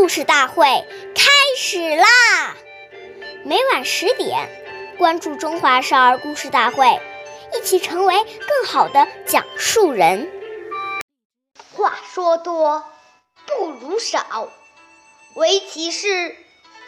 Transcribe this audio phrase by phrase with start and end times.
[0.00, 0.64] 故事大会
[1.14, 2.56] 开始啦！
[3.44, 4.48] 每晚十点，
[4.96, 6.86] 关注《中华少儿故事大会》，
[7.54, 10.32] 一起成为更好的讲述人。
[11.74, 12.82] 话说多
[13.46, 14.48] 不如少，
[15.34, 16.34] 唯其事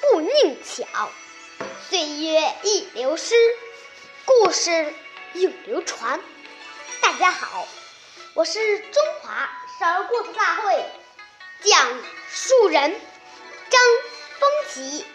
[0.00, 1.10] 不佞巧。
[1.90, 3.34] 岁月易流失，
[4.24, 4.94] 故事
[5.34, 6.18] 永流传。
[7.02, 7.68] 大家好，
[8.32, 10.82] 我是中华少儿故事大会。
[11.64, 12.90] 讲述人
[13.70, 13.80] 张
[14.40, 15.06] 丰吉，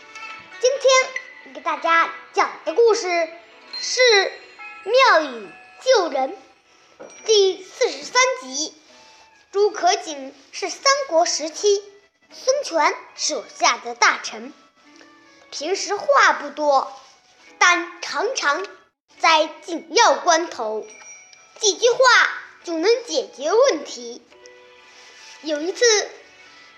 [0.62, 3.30] 今天给大家讲的故事
[3.78, 4.00] 是
[4.86, 5.50] 《妙语
[5.84, 6.38] 救人》
[7.26, 8.74] 第四十三集。
[9.52, 11.84] 朱可景是三国时期
[12.32, 14.54] 孙权手下的大臣，
[15.52, 16.98] 平时话不多，
[17.60, 18.66] 但常常
[19.20, 20.88] 在紧要关头，
[21.60, 22.00] 几句话
[22.64, 24.22] 就能解决问题。
[25.42, 25.84] 有一次。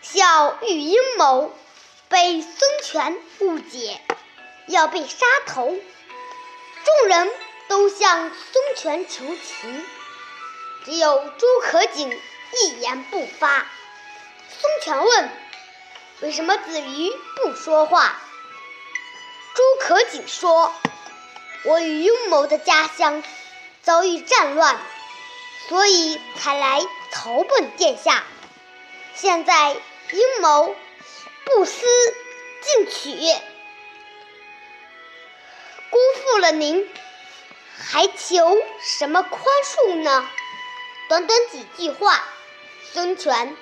[0.02, 1.54] 小玉阴谋
[2.08, 4.02] 被孙权误解，
[4.68, 5.76] 要被杀头，
[6.86, 7.30] 众人
[7.68, 9.86] 都向孙权求情，
[10.86, 12.10] 只有诸葛瑾
[12.54, 13.68] 一言不发。
[14.50, 15.30] 孙权问
[16.22, 18.20] ：“为什么子瑜不说话？”
[19.54, 20.74] 诸葛瑾说
[21.66, 23.22] ：“我与阴谋的家乡
[23.84, 24.80] 遭遇战乱，
[25.68, 28.24] 所以才来投奔殿下。
[29.20, 29.76] 现在。”
[30.12, 30.76] 阴谋
[31.46, 31.86] 不思
[32.62, 33.12] 进取，
[35.92, 36.90] 辜负了您，
[37.78, 40.28] 还求什么宽恕呢？
[41.10, 42.24] 短短几句话，
[42.92, 43.56] 孙权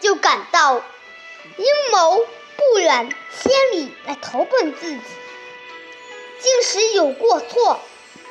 [0.00, 0.84] 就感到
[1.56, 3.08] 阴谋不远
[3.40, 5.00] 千里来投奔自己，
[6.40, 7.80] 即使有过错，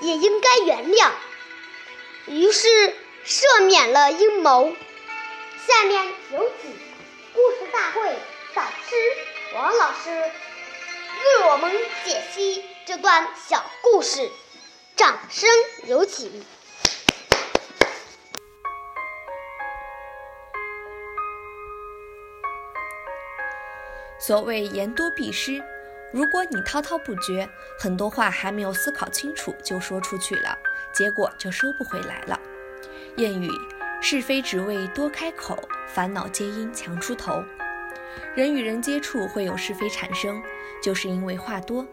[0.01, 1.09] 也应该原谅，
[2.27, 4.75] 于是赦免了阴谋。
[5.67, 6.71] 下面有请。
[7.33, 8.15] 故事大会
[8.53, 8.95] 导师
[9.55, 11.71] 王老师为我们
[12.03, 14.29] 解析这段小故事，
[14.95, 15.49] 掌声
[15.85, 16.43] 有请。
[24.19, 25.63] 所谓言多必失，
[26.13, 27.49] 如果你滔滔不绝，
[27.79, 30.57] 很多话还没有思考清楚就说出去了，
[30.93, 32.39] 结果就收不回来了。
[33.17, 33.74] 谚语。
[34.07, 35.57] 是非只为多开口，
[35.87, 37.43] 烦恼皆因强出头。
[38.35, 40.39] 人与人接触会有是非产生，
[40.79, 41.83] 就是因为话多。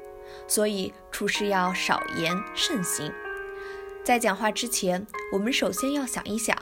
[0.47, 3.11] 所以处事要少言慎行。
[4.05, 6.55] 在讲话之前，我们首先要想一想，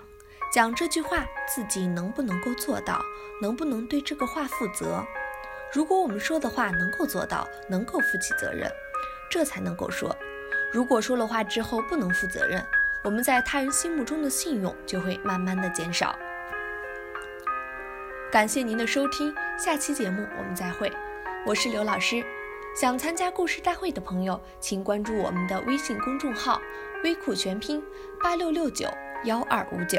[0.55, 3.03] 讲这句话自己能不能够做到，
[3.43, 5.05] 能不能对这个话负责。
[5.73, 8.71] 如果我们说的话能够做到，能够负起责任，
[9.29, 10.17] 这才能够说。
[10.73, 12.65] 如果说了话之后不能负责任，
[13.03, 16.15] 我们在他人心目中的信用就会慢慢的减少。
[18.31, 20.93] 感谢您的收听，下期节目我们再会。
[21.47, 22.23] 我是刘老师，
[22.77, 26.61] 想参加故事大会的朋友，请关注我们的微信公众号
[27.03, 27.83] “微库全拼
[28.23, 28.87] 八六六九
[29.25, 29.99] 幺二五九”。